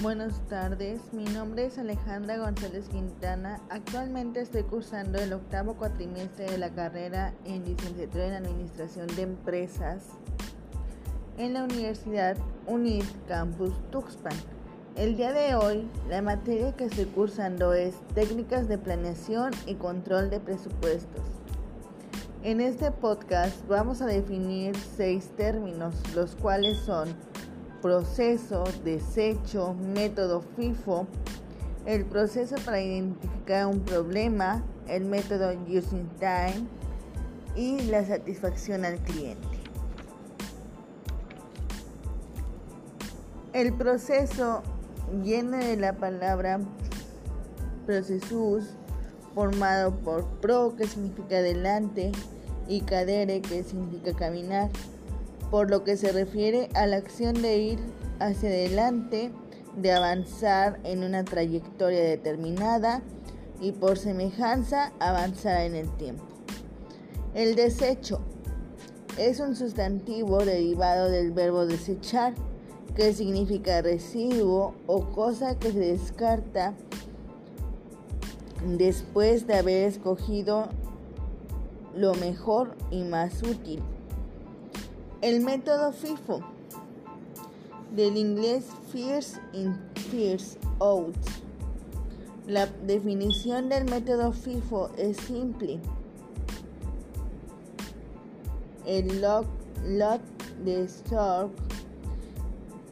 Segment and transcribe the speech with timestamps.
[0.00, 3.60] Buenas tardes, mi nombre es Alejandra González Quintana.
[3.68, 10.04] Actualmente estoy cursando el octavo cuatrimestre de la carrera en licenciatura en Administración de Empresas
[11.36, 12.36] en la Universidad
[12.68, 14.36] UNID Campus Tuxpan.
[14.94, 20.30] El día de hoy, la materia que estoy cursando es Técnicas de Planeación y Control
[20.30, 21.26] de Presupuestos.
[22.44, 27.08] En este podcast vamos a definir seis términos, los cuales son
[27.80, 31.06] proceso, desecho, método FIFO,
[31.86, 36.66] el proceso para identificar un problema, el método Using Time
[37.56, 39.46] y la satisfacción al cliente.
[43.52, 44.62] El proceso
[45.22, 46.60] viene de la palabra
[47.86, 48.64] procesus,
[49.34, 52.12] formado por pro, que significa adelante,
[52.68, 54.68] y cadere, que significa caminar
[55.50, 57.78] por lo que se refiere a la acción de ir
[58.20, 59.32] hacia adelante,
[59.76, 63.02] de avanzar en una trayectoria determinada
[63.60, 66.24] y por semejanza avanzar en el tiempo.
[67.34, 68.20] El desecho
[69.18, 72.34] es un sustantivo derivado del verbo desechar,
[72.94, 76.74] que significa residuo o cosa que se descarta
[78.76, 80.68] después de haber escogido
[81.94, 83.82] lo mejor y más útil.
[85.20, 86.40] El método FIFO,
[87.92, 89.76] del inglés First in,
[90.12, 91.16] First Out.
[92.46, 95.80] La definición del método FIFO es simple.
[98.86, 99.46] El lot,
[99.84, 100.20] lot
[100.64, 101.50] de stock,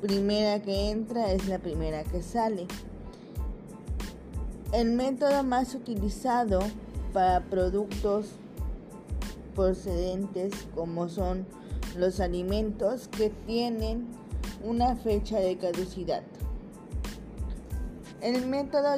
[0.03, 2.67] primera que entra es la primera que sale.
[4.73, 6.59] El método más utilizado
[7.13, 8.31] para productos
[9.55, 11.47] procedentes como son
[11.97, 14.07] los alimentos que tienen
[14.65, 16.23] una fecha de caducidad.
[18.21, 18.97] El método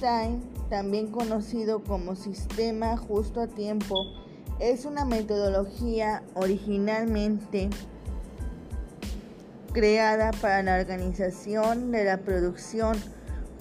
[0.00, 3.96] Time, también conocido como sistema justo a tiempo,
[4.58, 7.70] es una metodología originalmente
[9.72, 12.96] creada para la organización de la producción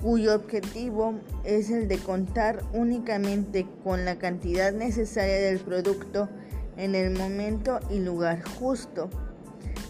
[0.01, 6.29] cuyo objetivo es el de contar únicamente con la cantidad necesaria del producto
[6.79, 9.09] en el momento y lugar justo.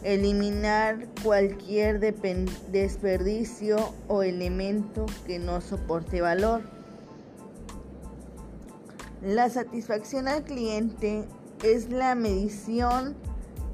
[0.04, 6.62] Eliminar cualquier desperdicio o elemento que no soporte valor.
[9.22, 11.26] La satisfacción al cliente
[11.64, 13.16] es la medición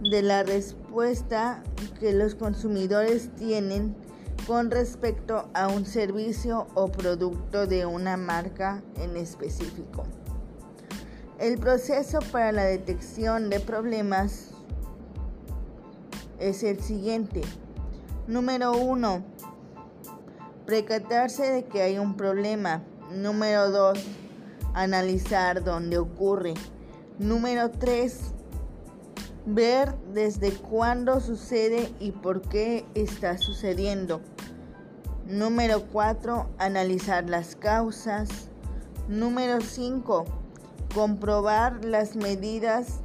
[0.01, 1.63] de la respuesta
[1.99, 3.95] que los consumidores tienen
[4.47, 10.03] con respecto a un servicio o producto de una marca en específico.
[11.37, 14.51] El proceso para la detección de problemas
[16.39, 17.41] es el siguiente.
[18.25, 19.21] Número 1.
[20.65, 22.83] Precatarse de que hay un problema.
[23.11, 23.99] Número 2.
[24.73, 26.53] Analizar dónde ocurre.
[27.19, 28.17] Número 3.
[29.45, 34.21] Ver desde cuándo sucede y por qué está sucediendo.
[35.27, 36.49] Número 4.
[36.59, 38.29] Analizar las causas.
[39.09, 40.44] Número 5
[40.95, 43.01] comprobar las medidas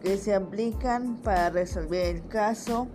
[0.00, 2.86] que se aplican para resolver el caso.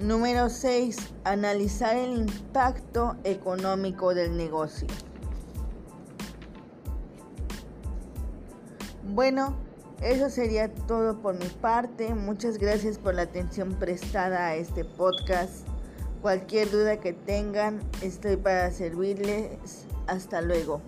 [0.00, 0.96] Número 6.
[1.24, 4.88] Analizar el impacto económico del negocio.
[9.12, 9.56] Bueno,
[10.00, 12.14] eso sería todo por mi parte.
[12.14, 15.68] Muchas gracias por la atención prestada a este podcast.
[16.22, 19.86] Cualquier duda que tengan, estoy para servirles.
[20.06, 20.80] Hasta luego.